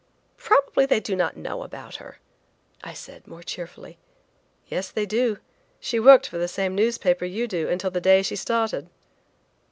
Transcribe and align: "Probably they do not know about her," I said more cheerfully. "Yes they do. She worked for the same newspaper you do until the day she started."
"Probably 0.37 0.87
they 0.87 0.99
do 0.99 1.15
not 1.15 1.37
know 1.37 1.61
about 1.61 1.97
her," 1.97 2.17
I 2.83 2.91
said 2.91 3.27
more 3.27 3.43
cheerfully. 3.43 3.99
"Yes 4.67 4.89
they 4.89 5.05
do. 5.05 5.37
She 5.79 5.99
worked 5.99 6.25
for 6.25 6.39
the 6.39 6.47
same 6.47 6.73
newspaper 6.73 7.25
you 7.25 7.47
do 7.47 7.69
until 7.69 7.91
the 7.91 8.01
day 8.01 8.23
she 8.23 8.35
started." 8.35 8.89